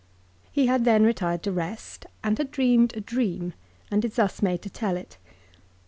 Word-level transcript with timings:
He 0.51 0.65
had 0.65 0.83
then 0.83 1.03
retired 1.03 1.43
to 1.43 1.51
rest, 1.51 2.07
and 2.23 2.35
had 2.39 2.49
dreamed 2.49 2.97
a 2.97 3.01
dream, 3.01 3.53
and 3.91 4.03
is 4.03 4.15
thus 4.15 4.41
made 4.41 4.63
to 4.63 4.69
tell 4.71 4.97
it. 4.97 5.19